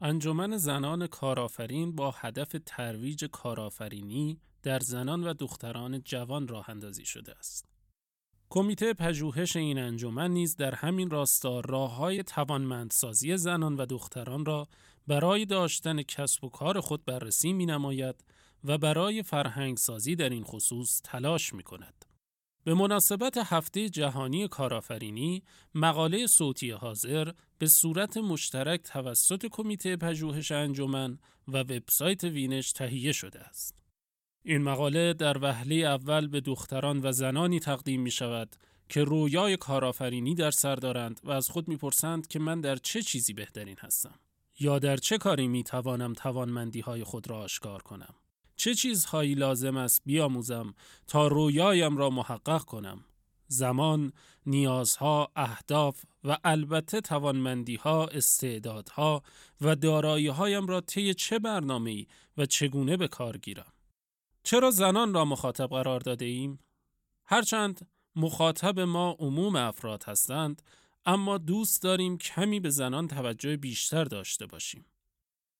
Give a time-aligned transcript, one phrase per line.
[0.00, 7.32] انجمن زنان کارآفرین با هدف ترویج کارآفرینی در زنان و دختران جوان راه اندازی شده
[7.38, 7.68] است.
[8.50, 14.68] کمیته پژوهش این انجمن نیز در همین راستا راههای توانمندسازی زنان و دختران را
[15.06, 18.24] برای داشتن کسب و کار خود بررسی می نماید
[18.64, 22.07] و برای فرهنگسازی در این خصوص تلاش می کند.
[22.68, 25.42] به مناسبت هفته جهانی کارآفرینی
[25.74, 31.18] مقاله صوتی حاضر به صورت مشترک توسط کمیته پژوهش انجمن
[31.48, 33.82] و وبسایت وینش تهیه شده است.
[34.44, 38.56] این مقاله در وهله اول به دختران و زنانی تقدیم می شود
[38.88, 43.32] که رویای کارآفرینی در سر دارند و از خود می‌پرسند که من در چه چیزی
[43.32, 44.18] بهترین هستم
[44.60, 48.14] یا در چه کاری می توانم توانمندی های خود را آشکار کنم.
[48.58, 50.74] چه چیزهایی لازم است بیاموزم
[51.06, 53.04] تا رویایم را محقق کنم؟
[53.46, 54.12] زمان،
[54.46, 59.22] نیازها، اهداف و البته توانمندیها، استعدادها
[59.60, 63.72] و داراییهایم را طی چه برنامه‌ای و چگونه به کار گیرم؟
[64.42, 66.58] چرا زنان را مخاطب قرار داده ایم؟
[67.26, 70.62] هرچند مخاطب ما عموم افراد هستند،
[71.06, 74.84] اما دوست داریم کمی به زنان توجه بیشتر داشته باشیم.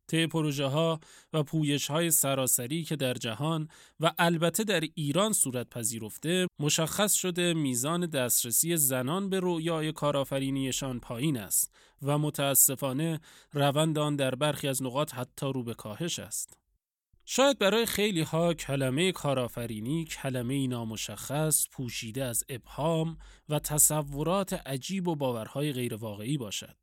[0.09, 1.01] طی پروژه ها
[1.33, 3.69] و پویش های سراسری که در جهان
[4.01, 11.37] و البته در ایران صورت پذیرفته مشخص شده میزان دسترسی زنان به رویای کارآفرینیشان پایین
[11.37, 13.21] است و متاسفانه
[13.53, 16.59] روند آن در برخی از نقاط حتی رو به کاهش است.
[17.25, 25.17] شاید برای خیلی ها کلمه کارآفرینی کلمه نامشخص پوشیده از ابهام و تصورات عجیب و
[25.17, 26.77] باورهای غیرواقعی باشد.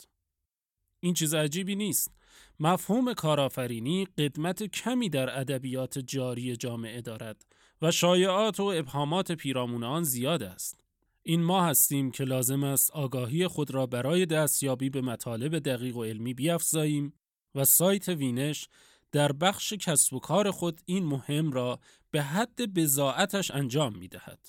[1.00, 2.12] این چیز عجیبی نیست.
[2.59, 7.45] مفهوم کارآفرینی قدمت کمی در ادبیات جاری جامعه دارد
[7.81, 10.83] و شایعات و ابهامات پیرامون آن زیاد است.
[11.23, 16.03] این ما هستیم که لازم است آگاهی خود را برای دستیابی به مطالب دقیق و
[16.03, 17.13] علمی بیافزاییم
[17.56, 18.67] و سایت وینش
[19.11, 21.80] در بخش کسب و کار خود این مهم را
[22.11, 24.39] به حد بزاعتش انجام می دهد.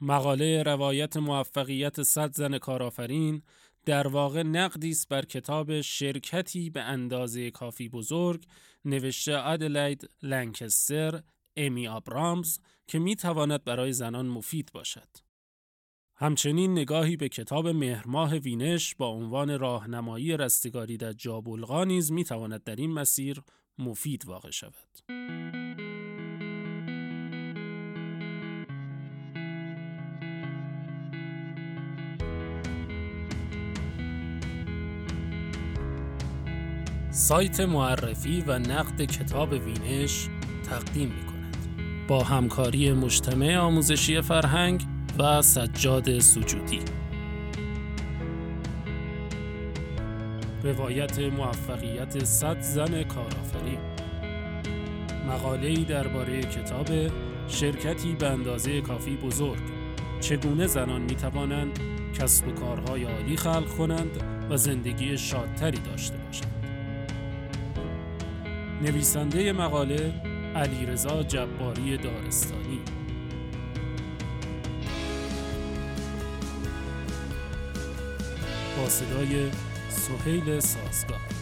[0.00, 3.42] مقاله روایت موفقیت صد زن کارآفرین
[3.88, 8.44] در واقع نقدی است بر کتاب شرکتی به اندازه کافی بزرگ
[8.84, 11.22] نوشته ادلید لنکستر
[11.56, 15.08] امی آبرامز که می تواند برای زنان مفید باشد.
[16.16, 22.64] همچنین نگاهی به کتاب مهرماه وینش با عنوان راهنمایی رستگاری در جابلغا نیز می تواند
[22.64, 23.42] در این مسیر
[23.78, 25.67] مفید واقع شود.
[37.18, 40.28] سایت معرفی و نقد کتاب وینش
[40.70, 41.56] تقدیم می کند.
[42.08, 44.84] با همکاری مجتمع آموزشی فرهنگ
[45.18, 46.80] و سجاد سجودی.
[50.62, 53.80] روایت موفقیت صد زن کارآفرین.
[55.28, 56.88] مقاله‌ای درباره کتاب
[57.48, 59.62] شرکتی به اندازه کافی بزرگ.
[60.20, 61.78] چگونه زنان می توانند
[62.20, 66.17] کسب و کارهای عالی خلق کنند و زندگی شادتری داشته
[68.82, 70.12] نویسنده مقاله
[70.56, 72.80] علیرضا جباری دارستانی.
[78.76, 79.50] با صدای
[79.88, 81.37] سهیل سازگار.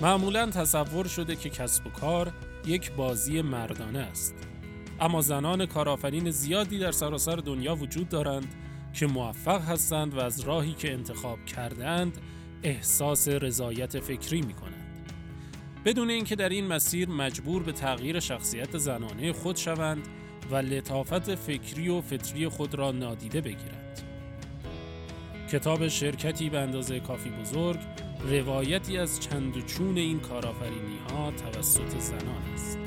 [0.00, 2.32] معمولا تصور شده که کسب و کار
[2.66, 4.34] یک بازی مردانه است
[5.00, 8.54] اما زنان کارآفرین زیادی در سراسر دنیا وجود دارند
[8.92, 12.18] که موفق هستند و از راهی که انتخاب کردند
[12.62, 15.12] احساس رضایت فکری می کنند.
[15.84, 20.08] بدون اینکه در این مسیر مجبور به تغییر شخصیت زنانه خود شوند
[20.50, 24.02] و لطافت فکری و فطری خود را نادیده بگیرند.
[25.52, 27.78] کتاب شرکتی به اندازه کافی بزرگ
[28.24, 29.66] روایتی از چند
[29.98, 32.78] این کارآفرینی ها توسط زنان است.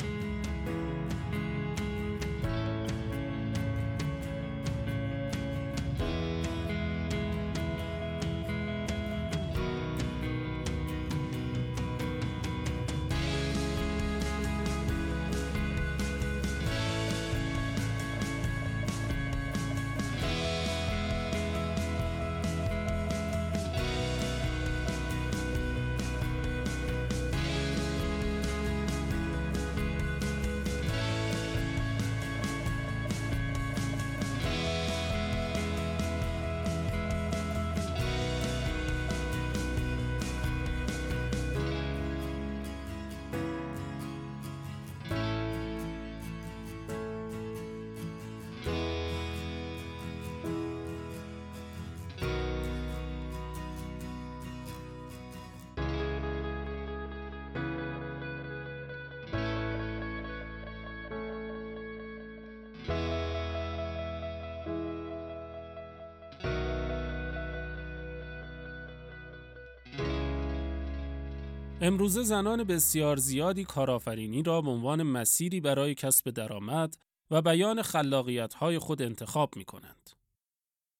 [71.83, 76.97] امروزه زنان بسیار زیادی کارآفرینی را به عنوان مسیری برای کسب درآمد
[77.31, 80.09] و بیان خلاقیت‌های خود انتخاب می کنند.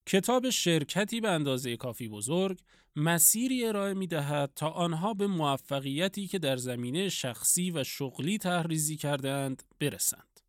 [0.05, 2.59] کتاب شرکتی به اندازه کافی بزرگ
[2.95, 8.97] مسیری ارائه می دهد تا آنها به موفقیتی که در زمینه شخصی و شغلی تحریزی
[8.97, 10.39] کردند برسند.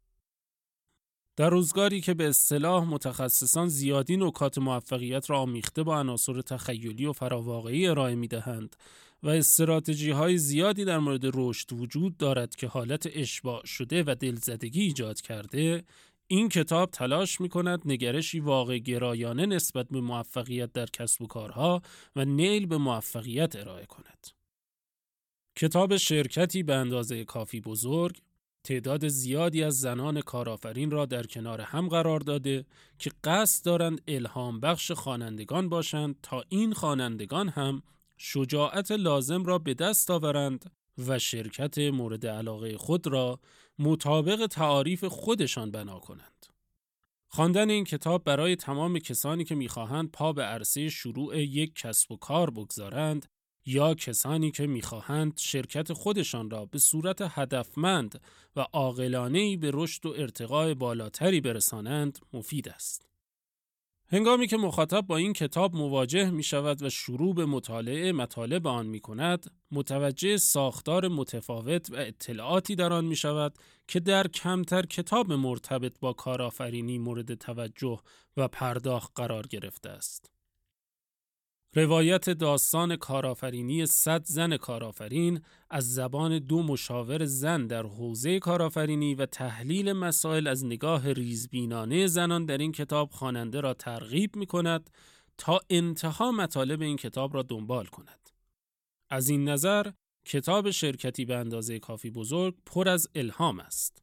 [1.36, 7.12] در روزگاری که به اصطلاح متخصصان زیادی نکات موفقیت را آمیخته با عناصر تخیلی و
[7.12, 8.76] فراواقعی ارائه می دهند
[9.22, 14.80] و استراتژی های زیادی در مورد رشد وجود دارد که حالت اشباع شده و دلزدگی
[14.80, 15.84] ایجاد کرده
[16.26, 21.82] این کتاب تلاش می کند نگرشی واقع گرایانه نسبت به موفقیت در کسب و کارها
[22.16, 24.28] و نیل به موفقیت ارائه کند.
[25.56, 28.18] کتاب شرکتی به اندازه کافی بزرگ
[28.64, 32.64] تعداد زیادی از زنان کارآفرین را در کنار هم قرار داده
[32.98, 37.82] که قصد دارند الهام بخش خوانندگان باشند تا این خوانندگان هم
[38.24, 40.72] شجاعت لازم را به دست آورند
[41.08, 43.40] و شرکت مورد علاقه خود را
[43.78, 46.46] مطابق تعاریف خودشان بنا کنند.
[47.28, 52.16] خواندن این کتاب برای تمام کسانی که می‌خواهند پا به عرصه شروع یک کسب و
[52.16, 53.26] کار بگذارند
[53.66, 58.20] یا کسانی که می‌خواهند شرکت خودشان را به صورت هدفمند
[58.56, 63.11] و عاقلانه‌ای به رشد و ارتقای بالاتری برسانند مفید است.
[64.12, 68.86] هنگامی که مخاطب با این کتاب مواجه می شود و شروع به مطالعه مطالب آن
[68.86, 73.54] می کند، متوجه ساختار متفاوت و اطلاعاتی در آن می شود
[73.88, 78.00] که در کمتر کتاب مرتبط با کارآفرینی مورد توجه
[78.36, 80.31] و پرداخت قرار گرفته است.
[81.74, 85.40] روایت داستان کارآفرینی صد زن کارآفرین
[85.70, 92.44] از زبان دو مشاور زن در حوزه کارآفرینی و تحلیل مسائل از نگاه ریزبینانه زنان
[92.44, 94.90] در این کتاب خواننده را ترغیب می کند
[95.38, 98.30] تا انتها مطالب این کتاب را دنبال کند.
[99.10, 99.90] از این نظر
[100.26, 104.02] کتاب شرکتی به اندازه کافی بزرگ پر از الهام است.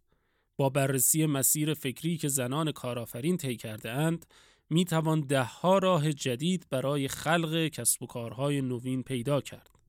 [0.57, 4.25] با بررسی مسیر فکری که زنان کارآفرین طی کرده اند،
[4.69, 9.79] می توان ده ها راه جدید برای خلق کسب و کارهای نوین پیدا کرد.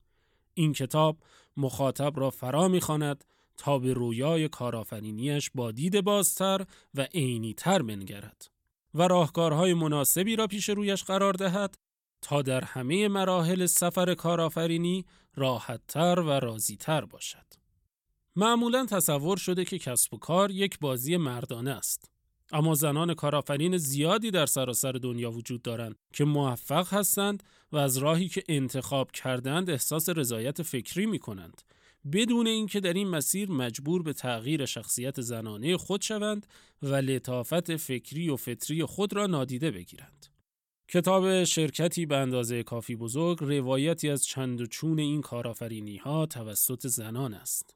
[0.53, 1.17] این کتاب
[1.57, 3.23] مخاطب را فرا می‌خواند
[3.57, 8.51] تا به رویای کارآفرینیش با دید بازتر و عینیتر بنگرد
[8.93, 11.75] و راهکارهای مناسبی را پیش رویش قرار دهد
[12.21, 15.05] تا در همه مراحل سفر کارآفرینی
[15.35, 17.45] راحتتر و راضیتر باشد.
[18.35, 22.11] معمولا تصور شده که کسب و کار یک بازی مردانه است.
[22.51, 28.27] اما زنان کارآفرین زیادی در سراسر دنیا وجود دارند که موفق هستند و از راهی
[28.27, 31.61] که انتخاب کردند احساس رضایت فکری می کنند
[32.13, 36.47] بدون اینکه در این مسیر مجبور به تغییر شخصیت زنانه خود شوند
[36.81, 40.27] و لطافت فکری و فطری خود را نادیده بگیرند.
[40.87, 46.87] کتاب شرکتی به اندازه کافی بزرگ روایتی از چند و چون این کارآفرینی ها توسط
[46.87, 47.75] زنان است.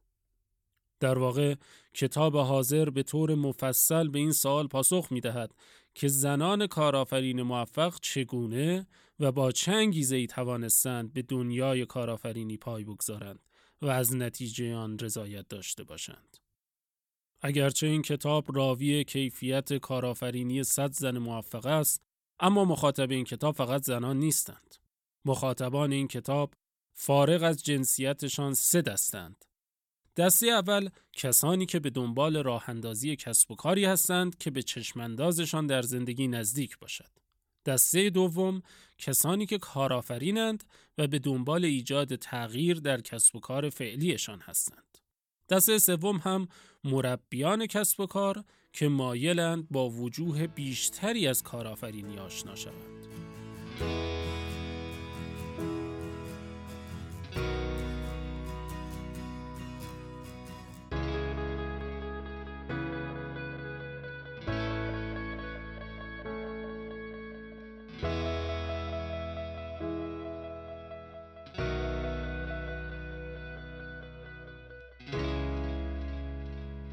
[1.06, 1.56] در واقع
[1.94, 5.56] کتاب حاضر به طور مفصل به این سوال پاسخ می دهد
[5.96, 8.88] که زنان کارآفرین موفق چگونه
[9.20, 13.40] و با چه توانستند به دنیای کارآفرینی پای بگذارند
[13.82, 16.38] و از نتیجه آن رضایت داشته باشند.
[17.42, 22.02] اگرچه این کتاب راوی کیفیت کارآفرینی صد زن موفق است،
[22.40, 24.76] اما مخاطب این کتاب فقط زنان نیستند.
[25.26, 26.54] مخاطبان این کتاب
[26.94, 29.46] فارغ از جنسیتشان سه دستند.
[30.18, 35.68] دسته اول کسانی که به دنبال راه اندازی کسب و کاری هستند که به چشماندازشان
[35.68, 37.10] در زندگی نزدیک باشد.
[37.66, 38.62] دسته دوم
[38.98, 40.64] کسانی که کارآفرینند
[40.98, 44.98] و به دنبال ایجاد تغییر در کسب و کار فعلیشان هستند.
[45.50, 46.48] دسته سوم هم
[46.84, 48.44] مربیان کسب و کار
[48.74, 54.15] که مایلند با وجوه بیشتری از کارآفرینی آشنا شوند.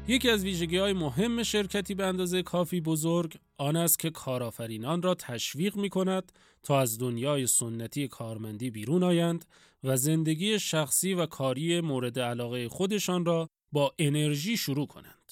[0.07, 5.15] یکی از ویژگی های مهم شرکتی به اندازه کافی بزرگ آن است که کارآفرینان را
[5.15, 6.31] تشویق می کند
[6.63, 9.45] تا از دنیای سنتی کارمندی بیرون آیند
[9.83, 15.31] و زندگی شخصی و کاری مورد علاقه خودشان را با انرژی شروع کنند.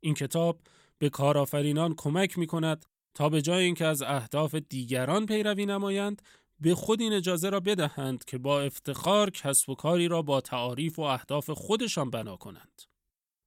[0.00, 0.60] این کتاب
[0.98, 6.22] به کارآفرینان کمک می کند تا به جای اینکه از اهداف دیگران پیروی نمایند
[6.60, 10.98] به خود این اجازه را بدهند که با افتخار کسب و کاری را با تعاریف
[10.98, 12.91] و اهداف خودشان بنا کنند.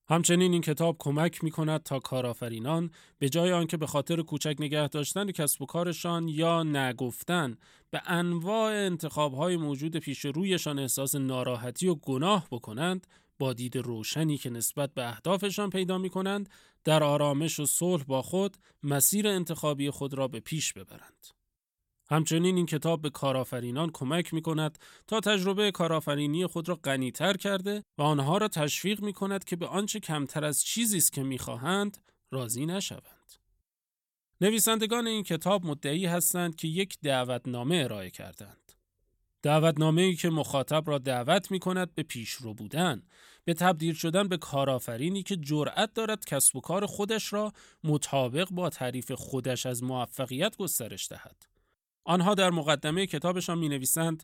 [0.08, 4.88] همچنین این کتاب کمک می کند تا کارآفرینان به جای آنکه به خاطر کوچک نگه
[4.88, 7.58] داشتن کسب و کارشان یا نگفتن
[7.92, 13.08] به انواع انتخابهای موجود پیش رویشان احساس ناراحتی و گناه بکنند
[13.40, 16.50] با دید روشنی که نسبت به اهدافشان پیدا می کنند
[16.84, 21.28] در آرامش و صلح با خود مسیر انتخابی خود را به پیش ببرند.
[22.10, 27.84] همچنین این کتاب به کارآفرینان کمک می کند تا تجربه کارآفرینی خود را غنیتر کرده
[27.98, 31.38] و آنها را تشویق می کند که به آنچه کمتر از چیزی است که می
[31.38, 31.98] خواهند
[32.32, 33.34] راضی نشوند.
[34.42, 38.72] نویسندگان این کتاب مدعی هستند که یک دعوتنامه ارائه کردند.
[39.42, 43.04] دعوتنامه ای که مخاطب را دعوت می کند به پیشرو بودن،
[43.46, 48.70] به تبدیل شدن به کارآفرینی که جرأت دارد کسب و کار خودش را مطابق با
[48.70, 51.55] تعریف خودش از موفقیت گسترش دهد.
[52.06, 54.24] آنها در مقدمه کتابشان می نویسند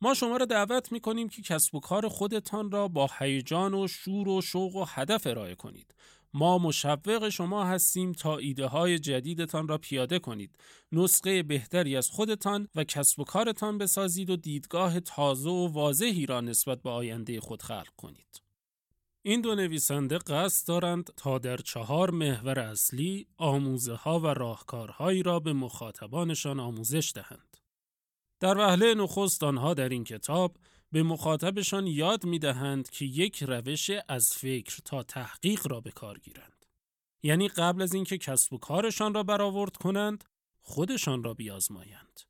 [0.00, 3.88] ما شما را دعوت می کنیم که کسب و کار خودتان را با هیجان و
[3.88, 5.94] شور و شوق و هدف ارائه کنید.
[6.34, 10.58] ما مشوق شما هستیم تا ایده های جدیدتان را پیاده کنید.
[10.92, 16.40] نسخه بهتری از خودتان و کسب و کارتان بسازید و دیدگاه تازه و واضحی را
[16.40, 18.43] نسبت به آینده خود خلق کنید.
[19.26, 25.40] این دو نویسنده قصد دارند تا در چهار محور اصلی آموزه ها و راهکارهایی را
[25.40, 27.56] به مخاطبانشان آموزش دهند.
[28.40, 30.56] در وهله نخست آنها در این کتاب
[30.92, 36.18] به مخاطبشان یاد می دهند که یک روش از فکر تا تحقیق را به کار
[36.18, 36.66] گیرند.
[37.22, 40.24] یعنی قبل از اینکه کسب و کارشان را برآورد کنند،
[40.62, 42.20] خودشان را بیازمایند.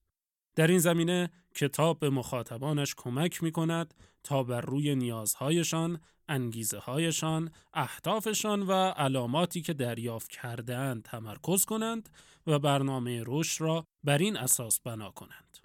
[0.56, 3.94] در این زمینه کتاب به مخاطبانش کمک می کند
[4.24, 12.08] تا بر روی نیازهایشان، انگیزه هایشان، اهدافشان و علاماتی که دریافت کردهاند تمرکز کنند
[12.46, 15.58] و برنامه رشد را بر این اساس بنا کنند.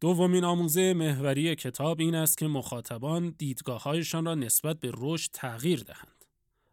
[0.00, 6.24] دومین آموزه محوری کتاب این است که مخاطبان دیدگاههایشان را نسبت به رشد تغییر دهند.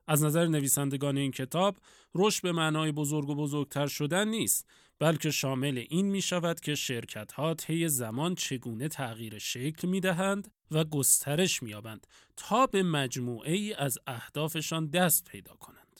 [0.07, 1.77] از نظر نویسندگان این کتاب،
[2.15, 4.67] رشد به معنای بزرگ و بزرگتر شدن نیست،
[4.99, 10.51] بلکه شامل این می شود که شرکت ها طی زمان چگونه تغییر شکل می دهند
[10.71, 12.07] و گسترش می یابند
[12.37, 15.99] تا به مجموعه ای از اهدافشان دست پیدا کنند.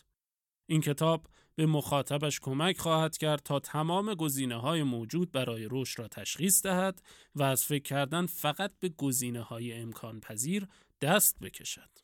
[0.66, 6.08] این کتاب به مخاطبش کمک خواهد کرد تا تمام گزینه های موجود برای رشد را
[6.08, 7.02] تشخیص دهد
[7.36, 10.68] و از فکر کردن فقط به گزینه های امکان پذیر
[11.02, 12.03] دست بکشد.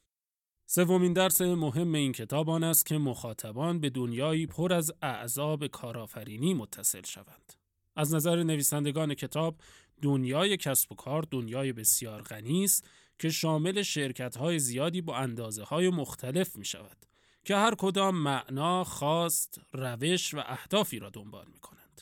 [0.71, 6.53] سومین درس مهم این کتاب آن است که مخاطبان به دنیایی پر از اعذاب کارآفرینی
[6.53, 7.53] متصل شوند.
[7.95, 9.55] از نظر نویسندگان کتاب
[10.01, 12.87] دنیای کسب و کار دنیای بسیار غنی است
[13.19, 16.97] که شامل شرکت های زیادی با اندازه های مختلف می شود
[17.45, 22.01] که هر کدام معنا، خواست، روش و اهدافی را دنبال می کنند.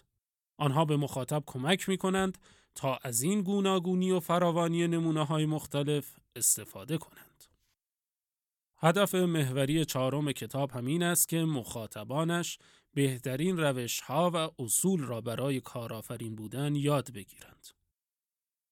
[0.57, 2.37] آنها به مخاطب کمک می کنند
[2.75, 7.26] تا از این گوناگونی و فراوانی نمونه های مختلف استفاده کنند.
[8.79, 12.59] هدف محوری چهارم کتاب همین است که مخاطبانش
[12.93, 17.67] بهترین روش ها و اصول را برای کارآفرین بودن یاد بگیرند.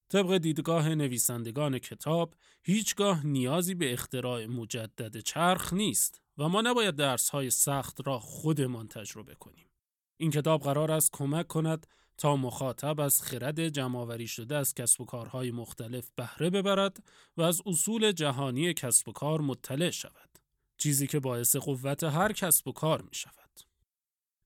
[0.09, 7.29] طبق دیدگاه نویسندگان کتاب، هیچگاه نیازی به اختراع مجدد چرخ نیست و ما نباید درس
[7.29, 9.67] های سخت را خودمان تجربه کنیم.
[10.17, 15.05] این کتاب قرار است کمک کند تا مخاطب از خرد جمعآوری شده از کسب و
[15.05, 17.03] کارهای مختلف بهره ببرد
[17.37, 20.29] و از اصول جهانی کسب و کار مطلع شود.
[20.77, 23.35] چیزی که باعث قوت هر کسب و کار می شود.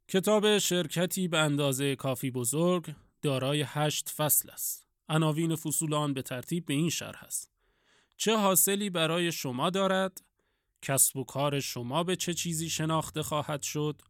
[0.08, 4.88] کتاب شرکتی به اندازه کافی بزرگ دارای هشت فصل است.
[5.10, 7.50] عناوین فصول آن به ترتیب به این شرح است.
[8.18, 10.22] چه حاصلی برای شما دارد؟
[10.82, 14.02] کسب و کار شما به چه چیزی شناخته خواهد شد؟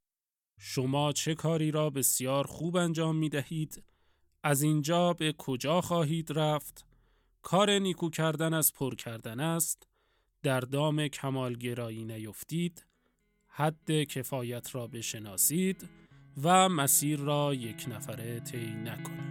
[0.61, 3.83] شما چه کاری را بسیار خوب انجام می دهید؟
[4.43, 6.85] از اینجا به کجا خواهید رفت؟
[7.41, 9.87] کار نیکو کردن از پر کردن است؟
[10.43, 12.85] در دام کمالگرایی نیفتید؟
[13.47, 15.89] حد کفایت را بشناسید
[16.43, 19.28] و مسیر را یک نفره طی نکنید.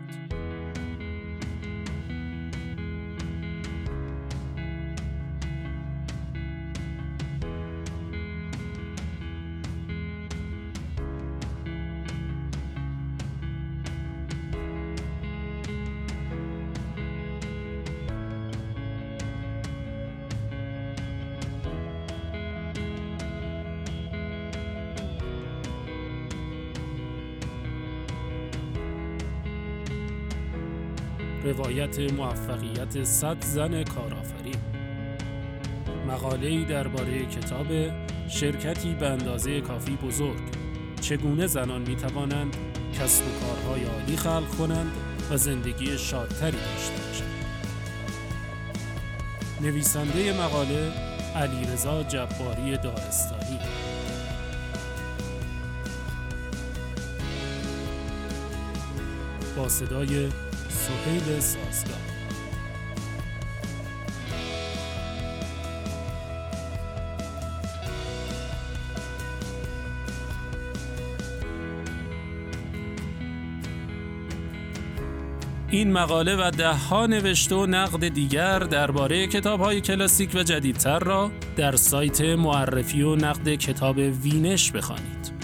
[31.52, 34.55] روایت موفقیت صد زن کارآفرین.
[36.09, 37.67] مقاله‌ای درباره کتاب
[38.28, 40.40] شرکتی به اندازه کافی بزرگ.
[41.00, 42.57] چگونه زنان می توانند
[43.00, 44.93] کسب و کارهای عالی خلق کنند
[45.31, 47.45] و زندگی شادتری داشته باشند؟
[49.61, 50.93] نویسنده مقاله
[51.37, 53.59] علیرضا جباری دارستانی.
[59.57, 60.28] با صدای
[60.78, 62.18] سهیل سازگار
[75.70, 80.99] این مقاله و ده ها نوشته و نقد دیگر درباره کتاب های کلاسیک و جدیدتر
[80.99, 85.38] را در سایت معرفی و نقد کتاب وینش بخوانید.